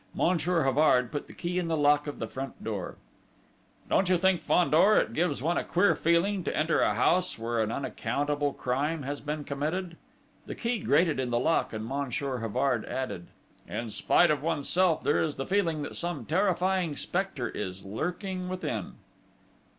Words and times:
Monsieur 0.15 0.63
Havard 0.63 1.11
put 1.11 1.27
the 1.27 1.33
key 1.33 1.59
in 1.59 1.67
the 1.67 1.77
lock 1.77 2.07
of 2.07 2.17
the 2.17 2.25
front 2.27 2.63
door. 2.63 2.97
"Don't 3.87 4.09
you 4.09 4.17
think, 4.17 4.41
Fandor, 4.41 4.97
it 4.97 5.13
gives 5.13 5.43
one 5.43 5.59
a 5.59 5.63
queer 5.63 5.95
feeling 5.95 6.43
to 6.43 6.57
enter 6.57 6.81
a 6.81 6.95
house 6.95 7.37
where 7.37 7.59
an 7.61 7.71
unaccountable 7.71 8.51
crime 8.51 9.03
has 9.03 9.21
been 9.21 9.43
committed?" 9.43 9.97
The 10.47 10.55
key 10.55 10.79
grated 10.79 11.19
in 11.19 11.29
the 11.29 11.37
lock, 11.37 11.71
and 11.71 11.85
Monsieur 11.85 12.39
Havard 12.39 12.83
added: 12.85 13.27
"In 13.67 13.91
spite 13.91 14.31
of 14.31 14.41
oneself, 14.41 15.03
there 15.03 15.21
is 15.21 15.35
the 15.35 15.45
feeling 15.45 15.83
that 15.83 15.95
some 15.95 16.25
terrifying 16.25 16.95
spectre 16.95 17.49
is 17.49 17.85
lurking 17.85 18.49
within!" 18.49 18.95